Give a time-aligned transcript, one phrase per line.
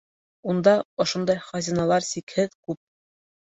[0.53, 0.73] Унда
[1.05, 2.83] ошондай хазиналар сикһеҙ күп.